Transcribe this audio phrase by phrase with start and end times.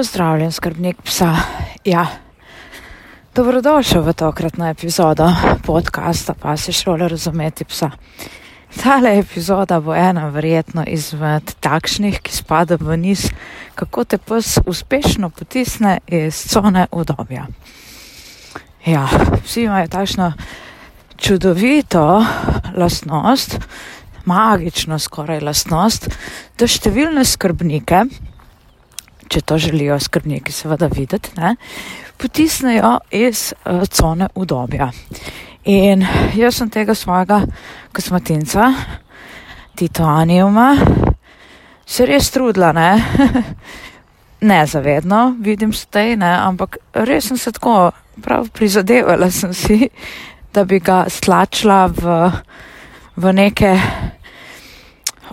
[0.00, 1.36] Pozdravljen, skrbnik psa.
[1.84, 2.06] Ja.
[3.36, 5.28] Dobrodošel v tokratno epizodo
[5.66, 7.90] podcasta Pa si šole razumeti psa.
[8.80, 13.26] Tale epizoda bo ena verjetno izmed takšnih, ki spada v niz,
[13.74, 17.44] kako te pes uspešno potisne iz cone udobja.
[18.86, 19.04] Ja,
[19.44, 20.32] vsi imajo takšno
[21.16, 22.24] čudovito
[22.72, 23.58] lastnost,
[24.24, 26.08] magično skoraj lastnost,
[26.56, 28.04] da številne skrbnike,
[29.30, 31.54] če to želijo skrbniki seveda videti, ne,
[32.18, 34.90] potisnejo iz uh, cone udobja.
[35.70, 37.44] In jaz sem tega svojega
[37.92, 38.72] kosmatinca,
[39.76, 40.74] Tito Anijuma,
[41.86, 42.90] se res trudila, ne,
[44.50, 49.88] nezavedno, vidim se tej, ne, ampak res sem se tako prav prizadevala sem si,
[50.54, 52.18] da bi ga stlačila v,
[53.16, 53.72] v neke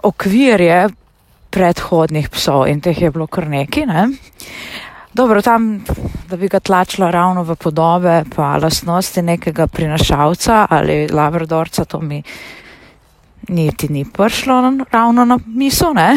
[0.04, 0.88] okvirje,
[1.58, 3.88] predhodnih psov in teh je bilo kar neki.
[3.90, 4.08] Ne?
[5.18, 5.80] Dobro, tam,
[6.30, 12.22] da bi ga tlačila ravno v podobe, pa lastnosti nekega prinašalca ali labradorca, to mi
[13.50, 16.14] niti ni prišlo ravno na misel, ne?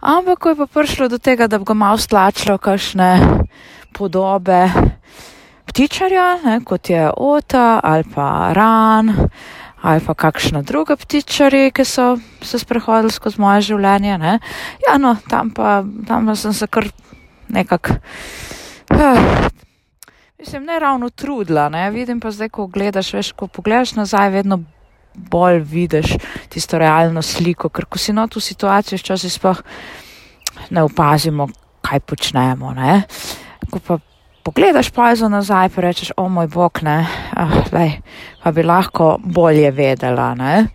[0.00, 3.10] Ampak, ko je pa prišlo do tega, da bi ga malo stlačila v kakšne
[3.92, 4.70] podobe
[5.68, 6.60] ptičarja, ne?
[6.64, 9.12] kot je ota ali pa ran,
[9.82, 14.18] ali pa kakšna druga ptičari, ki so se sprehodili skozi moje življenje.
[14.18, 14.38] Ne?
[14.86, 16.86] Ja, no, tam pa, tam pa sem se kar
[17.52, 17.98] nekako,
[18.94, 19.48] uh,
[20.38, 21.88] mislim, ne ravno trudila, ne?
[21.90, 24.62] vidim pa zdaj, ko gledaš, veš, ko pogledaš nazaj, vedno
[25.14, 26.14] bolj vidiš
[26.48, 29.60] tisto realno sliko, ker ko si not v situaciji, včasih sploh
[30.70, 31.48] ne opazimo,
[31.82, 32.72] kaj počnemo.
[32.78, 33.02] Ne?
[33.70, 33.98] Ko pa
[34.42, 37.98] pogledaš pojzo nazaj, pa rečeš, o moj bog, ne, ah, lej,
[38.42, 40.66] pa bi lahko bolje vedela, ne.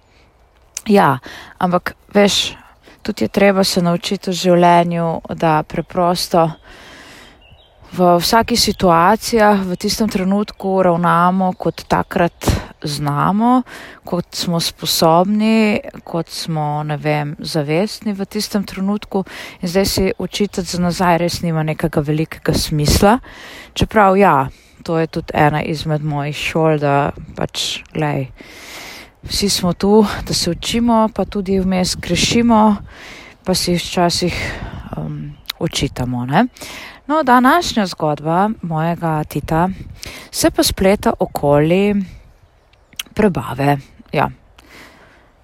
[0.88, 1.18] Ja,
[1.58, 2.56] ampak veš,
[3.02, 6.50] tudi je treba se naučiti v življenju, da preprosto
[7.94, 12.36] v vsaki situacijah, v tistem trenutku ravnamo kot takrat
[12.84, 13.64] znamo,
[14.04, 19.24] kot smo sposobni, kot smo, ne vem, zavestni v tistem trenutku
[19.62, 23.20] in zdaj si učitati za nazaj res nima nekega velikega smisla.
[23.74, 24.48] Čeprav ja,
[24.84, 28.30] to je tudi ena izmed mojih šol, da pač, glej,
[29.24, 32.76] vsi smo tu, da se učimo, pa tudi vmes grešimo,
[33.44, 34.36] pa si včasih
[34.98, 36.46] um, učitamo, ne.
[37.08, 39.70] No, današnja zgodba mojega tita
[40.32, 41.96] se pa spleta okoli
[43.14, 43.78] prebave.
[44.14, 44.30] Ja.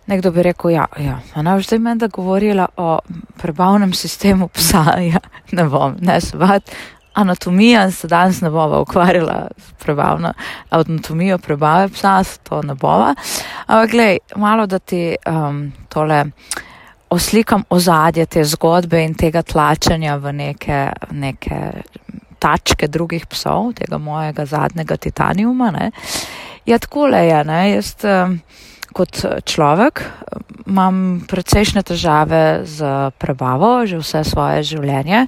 [0.08, 1.20] Nekdo bi rekel, ja, ja.
[1.36, 3.00] ona je zdaj menda govorila o
[3.42, 5.20] prebavnem sistemu psa, ja,
[5.52, 6.72] ne bom, ne svat.
[7.14, 10.34] Anatomija se danes ne bova ukvarjala s prebavno
[10.70, 13.16] anatomijo prebave psa, to ne bova.
[13.68, 16.26] Ampak glej, malo da ti um, tole
[17.14, 20.80] oslikam ozadje te zgodbe in tega tlačenja v neke,
[21.12, 21.60] neke
[22.42, 25.72] tačke drugih psov, tega mojega zadnjega titanijuma.
[25.72, 25.92] Ne.
[26.66, 27.62] Ja, tako le je, ne.
[27.76, 27.96] jaz
[28.94, 30.04] kot človek
[30.68, 35.26] imam precejšnje težave z prebavo že vse svoje življenje,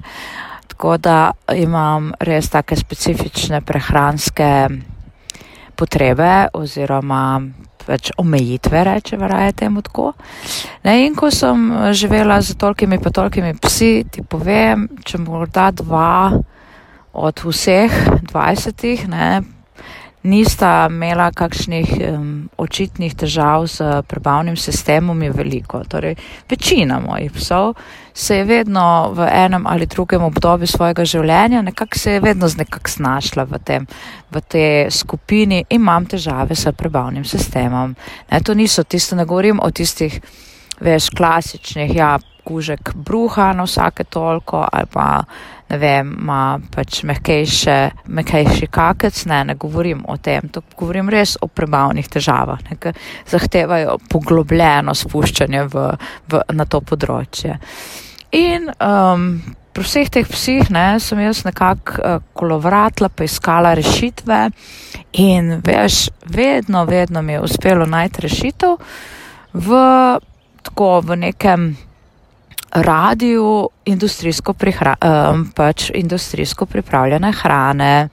[0.70, 4.50] tako da imam res take specifične prehranske
[5.76, 7.40] potrebe oziroma
[7.86, 10.12] več omejitve, reče varaje temu tako.
[10.84, 16.32] Ne, in ko sem živela z tolkimi pa tolkimi psi, ti povem, če morda dva
[17.16, 17.92] od vseh
[18.28, 19.28] dvajsetih, ne,
[20.26, 25.84] nista imela kakšnih um, očitnih težav z prebavnim sistemom, je veliko.
[25.88, 26.16] Torej,
[26.50, 27.74] večina mojih psov
[28.16, 32.90] se je vedno v enem ali drugem obdobju svojega življenja, nekako se je vedno nekako
[32.90, 33.86] znašla v, tem,
[34.32, 37.92] v tej skupini in imam težave s prebavnim sistemom.
[38.30, 40.16] Ne, to niso tiste, ne govorim o tistih,
[40.80, 42.16] veš, klasičnih, ja,
[42.46, 45.24] kužek bruha na vsake toliko ali pa
[45.68, 51.36] ne vem, ima pač mehkejše, mehkejši kakec, ne, ne govorim o tem, to govorim res
[51.42, 52.94] o prebavnih težavah, ki
[53.28, 55.86] zahtevajo poglobljeno spuščanje v,
[56.30, 57.58] v, na to področje.
[58.36, 59.40] In um,
[59.72, 64.50] pri vseh teh psih ne, sem jaz nekako uh, kolovratla, pa iskala rešitve
[65.16, 68.76] in veš, vedno, vedno mi je uspelo najti rešitev
[69.56, 69.80] v
[70.62, 71.76] tako v nekem
[72.76, 78.08] radiju industrijsko, prihra, um, pač industrijsko pripravljene hrane,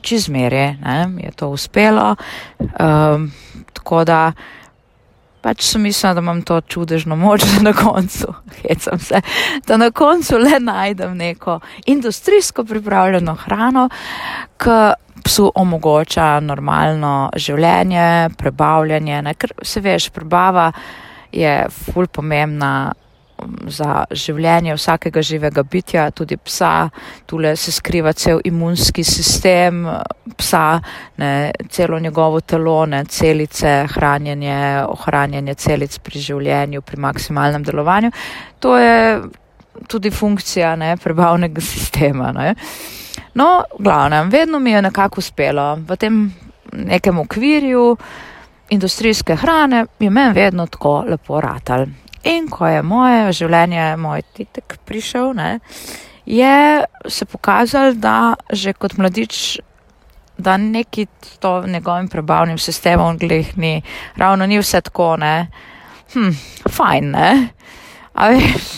[0.00, 0.78] čizmerje,
[1.08, 2.16] mi je to uspelo.
[2.58, 3.30] Um,
[3.72, 4.32] tako da
[5.40, 9.20] pač sem mislila, da imam to čudežno moč, da na koncu, hecam se,
[9.66, 13.88] da na koncu le najdem neko industrijsko pripravljeno hrano,
[14.60, 14.80] ki
[15.24, 20.70] psu omogoča normalno življenje, prebavljanje, ne, ker se veš, prebava
[21.32, 22.92] je ful pomembna
[23.68, 26.88] za življenje vsakega živega bitja, tudi psa.
[27.26, 29.84] Tule se skriva cel imunski sistem
[30.36, 30.80] psa,
[31.16, 38.10] ne, celo njegovo telo, ne, celice, hranjenje, ohranjanje celic pri življenju, pri maksimalnem delovanju.
[38.60, 39.20] To je
[39.88, 42.32] tudi funkcija ne, prebavnega sistema.
[42.32, 42.54] Ne.
[43.34, 46.22] No, glavnem, vedno mi je nekako uspelo v tem
[46.72, 47.96] nekem okvirju
[48.70, 51.86] industrijske hrane, je meni vedno tako lepo ratal.
[52.24, 55.50] In ko je moje življenje, moj titek prišel, ne,
[56.28, 59.60] je se pokazal, da že kot mladič,
[60.40, 61.06] da neki
[61.40, 63.80] to njegovim prebavnim sistemom glih ni,
[64.16, 65.48] ravno ni vse tako, ne,
[66.12, 66.36] hm,
[66.68, 67.30] fajn, ne.
[68.14, 68.68] A veš,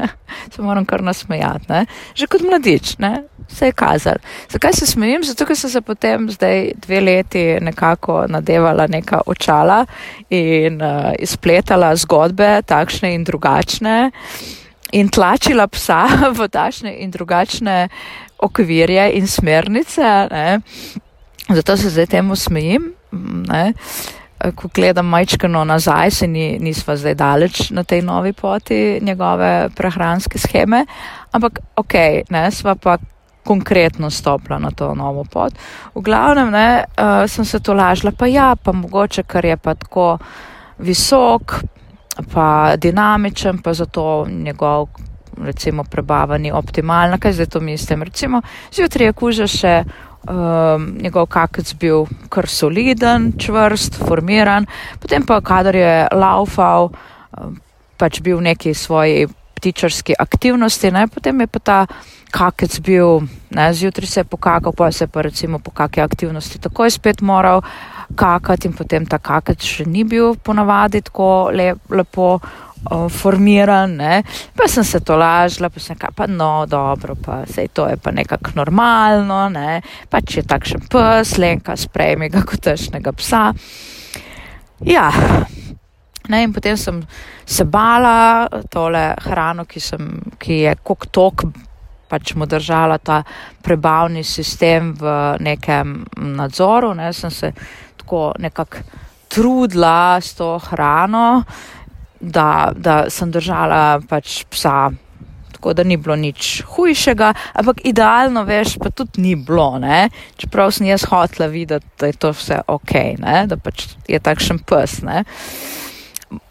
[0.52, 1.86] se moram kar nasmejati, ne?
[2.14, 3.14] Že kot mladič, ne?
[3.50, 4.20] Se je kazal.
[4.48, 5.24] Zakaj se smejim?
[5.26, 9.84] Zato, ker sem se potem zdaj dve leti nekako nadevala neka očala
[10.30, 14.10] in uh, izpletala zgodbe takšne in drugačne
[14.92, 16.06] in tlačila psa
[16.38, 17.88] v takšne in drugačne
[18.38, 20.60] okvirje in smernice, ne?
[21.50, 22.92] Zato se zdaj temu smejim,
[23.48, 23.72] ne?
[24.54, 30.38] Ko gledam majčkano nazaj, se ni, nisva zdaj daleč na tej novi poti njegove prehranske
[30.38, 30.86] scheme,
[31.32, 31.94] ampak ok,
[32.30, 32.96] ne, sva pa
[33.44, 35.52] konkretno stopila na to novo pot.
[35.94, 39.74] V glavnem, ne, uh, sem se to lažila, pa ja, pa mogoče, ker je pa
[39.74, 40.18] tako
[40.78, 41.60] visok,
[42.32, 44.88] pa dinamičen, pa zato njegov
[45.40, 48.02] recimo prebava ni optimalna, kaj zdaj to mislim.
[48.02, 48.42] Recimo,
[48.72, 49.74] zjutraj je kuža še
[50.28, 54.66] um, njegov kakec bil kar soliden, čvrst, formiran,
[55.00, 56.90] potem pa, kadar je laufal,
[57.38, 57.60] um,
[57.96, 59.28] pač bil v neki svoji
[59.60, 61.78] ptičarski aktivnosti, ne, potem je pa ta
[62.30, 66.58] kakec bil, ne, zjutraj se je pokakal, pa se je pa recimo po kakej aktivnosti
[66.58, 67.62] takoj spet moral
[68.14, 72.40] kakati in potem ta kakec še ni bil ponavadi tako le, lepo
[73.08, 74.22] formiran, ne.
[74.56, 77.96] pa sem se to lažila, pa sem rekla, pa no, dobro, pa sej to je
[78.00, 83.50] pa nekako normalno, ne, pa če je takšen pes, lenka, sprejmi ga kot tešnega psa.
[84.88, 85.10] Ja,
[86.28, 87.02] ne, in potem sem
[87.44, 91.44] se bala tole hrano, ki, sem, ki je kok tok,
[92.10, 93.22] pač mu držala ta
[93.62, 97.52] prebavni sistem v nekem nadzoru, ne, sem se
[98.02, 98.82] tako nekako
[99.30, 101.44] trudila s to hrano,
[102.20, 104.90] da, da sem držala pač psa.
[105.52, 110.08] Tako da ni bilo nič hujšega, ampak idealno, veš, pa tudi ni bilo, ne?
[110.40, 113.42] čeprav sem jaz hotla videti, da je to vse ok, ne?
[113.46, 115.02] da pač je takšen pes.
[115.04, 115.20] Ne?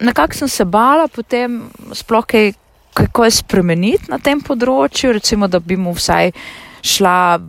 [0.05, 1.57] Nekako sem se bala potem
[1.97, 2.53] sploh kaj,
[2.99, 6.33] kako je spremeniti na tem področju, recimo, da bi mu vsaj
[6.83, 7.39] šla,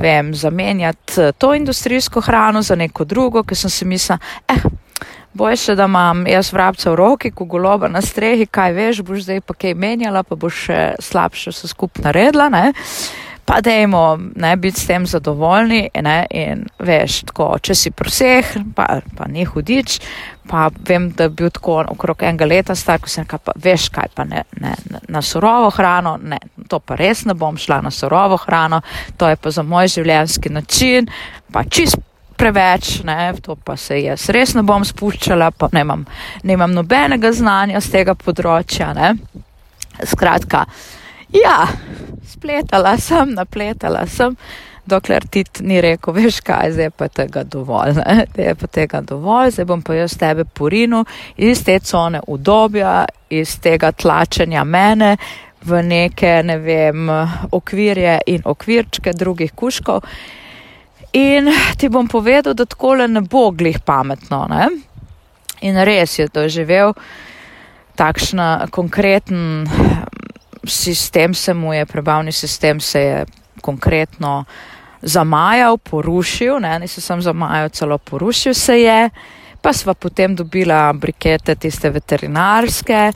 [0.00, 4.64] vem, zamenjati to industrijsko hrano za neko drugo, ker sem si mislila, eh,
[5.36, 9.42] Boje, da imam jaz vrabca v roki, ko goloba na strehi, kaj veš, boš zdaj
[9.44, 12.72] pa kaj menjala, pa boš še slabše se skup naredila, ne.
[13.46, 18.88] Pa dajmo, ne, biti s tem zadovoljni, ne, in veš, tako, če si proseh, pa,
[19.16, 20.00] pa ni hudič,
[20.50, 23.86] pa vem, da bi bil tako okrog enega leta star, ko sem rekel, pa veš
[23.94, 24.74] kaj, pa ne, ne,
[25.08, 28.82] na surovo hrano, ne, to pa res ne bom šla na surovo hrano,
[29.16, 31.06] to je pa za moj življenjski način,
[31.54, 32.02] pa čist
[32.36, 36.04] preveč, ne, to pa se jaz res ne bom spuščala, pa nemam,
[36.42, 38.92] nemam nobenega znanja z tega področja.
[38.96, 39.14] Ne.
[40.04, 40.66] Skratka,
[41.42, 41.66] ja,
[42.28, 44.36] spletala sem, napletala sem,
[44.86, 49.50] dokler ti ni rekel, veš kaj, zdaj pa tega dovolj, ne, zdaj pa tega dovolj,
[49.56, 51.04] zdaj bom pa jaz tebe porinu
[51.36, 55.16] iz te cone udobja, iz tega tlačenja mene
[55.66, 57.08] v neke, ne vem,
[57.50, 60.04] okvirje in okvirčke drugih kuškov.
[61.16, 64.44] In ti bom povedal, da tako le ne bo glih pametno.
[64.50, 64.68] Ne?
[65.66, 66.92] In res je doživel
[67.96, 69.64] takšen konkreten
[70.68, 73.24] sistem, se mu je, prebavni sistem se je
[73.60, 74.44] konkretno
[75.02, 79.10] zamajal, porušil, ne, nisem sem zamajal, celo porušil se je.
[79.62, 83.10] Pa sva potem dobila brikete tiste veterinarske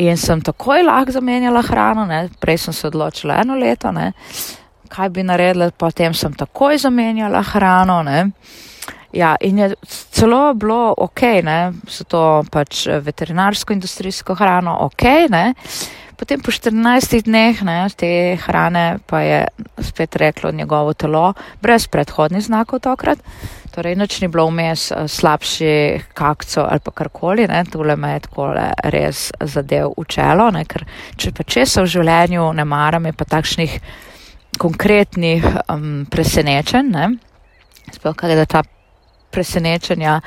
[0.00, 2.28] in sem takoj lahko zamenjala hrano, ne.
[2.40, 4.12] prej sem se odločila eno leto, ne
[4.90, 8.02] kaj bi naredila, potem sem takoj zamenjala hrano.
[8.02, 8.30] Ne.
[9.12, 9.72] Ja, in je
[10.14, 11.58] celo bilo ok, ne,
[11.90, 15.44] so to pač veterinarsko-industrijsko hrano ok, ne.
[16.20, 19.40] Potem po 14 dneh ne, te hrane pa je
[19.80, 21.32] spet reklo njegovo telo,
[21.64, 23.16] brez predhodnih znakov tokrat.
[23.72, 25.72] Torej, nič ni bilo vmes eh, slabši
[26.12, 30.84] kakco ali pa karkoli, ne, tole me je takole res zadev v čelo, ne, ker
[31.16, 33.78] če pa česa v življenju ne maram, je pa takšnih
[34.60, 37.16] konkretnih um, presenečenj,
[37.96, 38.60] sploh kaj da ta
[39.32, 40.18] presenečenja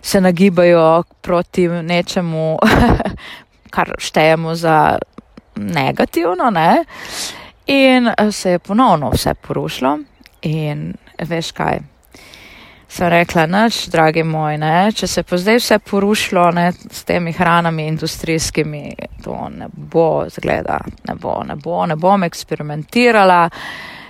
[0.00, 2.46] se nagibajo proti nečemu
[3.74, 4.96] kar štejemo za
[5.56, 6.84] negativno, ne?
[7.66, 9.98] In se je ponovno vse porušilo
[10.42, 11.78] in veš kaj.
[12.88, 17.32] Sem rekla, noč, dragi moj, ne, če se pa zdaj vse porušilo ne, s temi
[17.34, 18.84] hranami industrijskimi,
[19.24, 23.42] to ne bo, zgleda, ne bo, ne bo, ne bom eksperimentirala.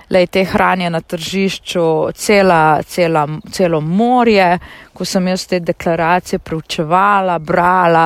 [0.09, 1.83] Lej, te hranje na tržišču,
[2.15, 4.53] cela, cela, celo morje,
[4.93, 8.05] ko sem jaz te deklaracije preučevala, brala,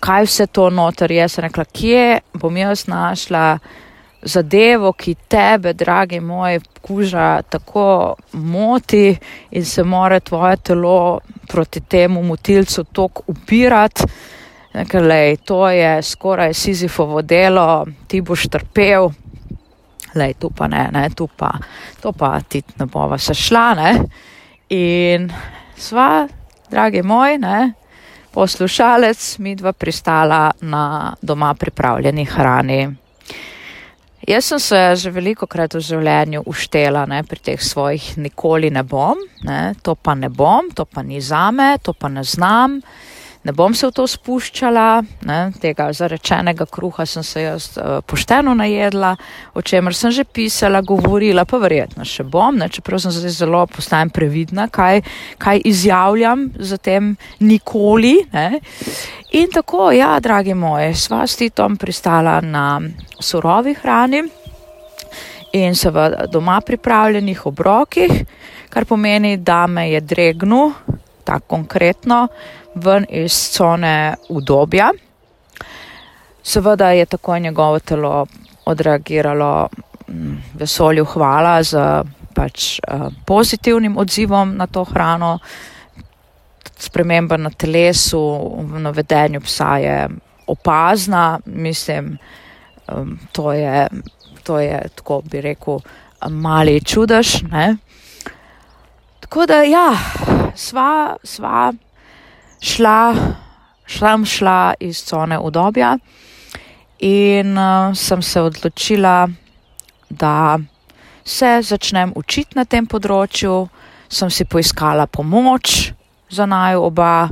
[0.00, 3.58] kaj vse to noter je, sem rekla, kje bom jaz našla
[4.22, 9.16] zadevo, ki tebe, dragi moj, kuža tako moti
[9.50, 14.04] in se more tvoje telo proti temu motilcu tok upirati.
[14.88, 19.08] Ker lej, to je skoraj Sizifovo delo, ti boš trpel,
[20.14, 21.50] lej, tu pa ne, ne, tu pa,
[22.02, 23.92] to pa ti ne bova se šla, ne.
[24.68, 25.32] In
[25.76, 26.28] sva,
[26.70, 27.72] dragi moj, ne,
[28.32, 32.88] poslušalec, mi dva pristala na doma pripravljeni hrani.
[34.28, 38.82] Jaz sem se že veliko krat v življenju uštela ne, pri teh svojih nikoli ne
[38.82, 39.16] bom,
[39.48, 42.80] ne, to pa ne bom, to pa ni zame, to pa ne znam,
[43.44, 48.54] ne bom se v to spuščala, ne, tega zarečenega kruha sem se jaz uh, pošteno
[48.58, 49.14] najedla,
[49.54, 53.62] o čemer sem že pisala, govorila, pa verjetno še bom, ne, čeprav sem zdaj zelo
[53.70, 55.02] postajem previdna, kaj,
[55.38, 58.16] kaj izjavljam za tem nikoli.
[58.32, 58.60] Ne.
[59.38, 62.80] In tako, ja, dragi moji, sva s Titom pristala na
[63.20, 64.22] surovi hrani
[65.52, 68.12] in seveda doma pripravljenih obrokih,
[68.68, 70.72] kar pomeni, da me je dregnil,
[71.24, 72.26] tako konkretno,
[72.74, 74.90] ven iz cone udobja.
[76.42, 78.26] Seveda je takoj njegovo telo
[78.64, 79.68] odreagiralo
[80.08, 81.78] mm, vesolju hvala z
[82.34, 85.38] pač uh, pozitivnim odzivom na to hrano
[86.78, 88.20] sprememba na telesu,
[88.62, 90.08] v navedenju psa je
[90.46, 92.18] opazna, mislim,
[93.32, 93.88] to, je,
[94.42, 95.80] to je, tako bi rekel,
[96.30, 97.42] mali čudež.
[97.50, 97.76] Ne?
[99.20, 99.92] Tako da, ja,
[100.54, 101.72] sva, sva
[102.60, 103.14] šla,
[103.86, 105.98] šla, šla iz cone udobja
[106.98, 109.28] in uh, sem se odločila,
[110.10, 110.58] da
[111.24, 113.68] se začnem učiti na tem področju,
[114.08, 115.92] sem si poiskala pomoč
[116.30, 117.28] za naju oba.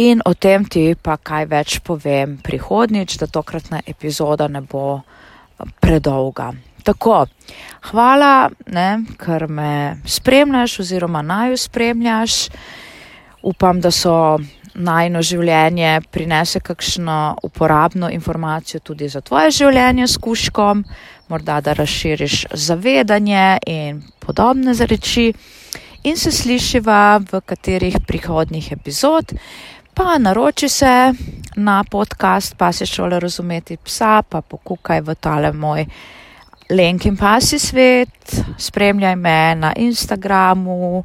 [0.00, 5.68] In o tem ti pa kaj več povem prihodnič, da tokratna epizoda ne bo eh,
[5.84, 6.52] predolga.
[6.82, 7.26] Tako,
[7.92, 12.48] hvala, ne, ker me spremljaš oziroma naju spremljaš.
[13.42, 14.38] Upam, da so
[14.74, 20.84] najno življenje prinese kakšno uporabno informacijo tudi za tvoje življenje s kuškom,
[21.28, 25.32] morda da razširiš zavedanje in podobne reči
[26.04, 29.34] in se slišiva v katerih prihodnih epizod.
[29.94, 31.12] Pa naroči se
[31.56, 35.86] na podcast, pa se šole razumeti psa, pa pokukaj v tale moj
[36.70, 41.04] Lenkin pasi svet, spremljaj me na Instagramu,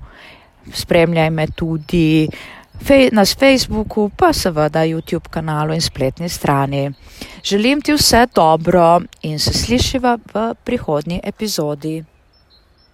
[0.73, 2.29] spremljaj me tudi
[3.11, 6.91] na Facebooku, pa seveda YouTube kanalu in spletni strani.
[7.43, 12.03] Želim ti vse dobro in se slišiva v prihodnji epizodi.